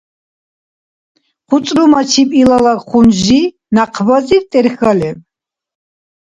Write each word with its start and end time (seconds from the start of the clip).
ХъуцӀрумачир 1.47 2.27
илала 2.41 2.73
хунжи, 2.87 3.41
някъбазиб 3.75 4.43
тӀерхьа 4.51 4.91
лер. 4.99 5.15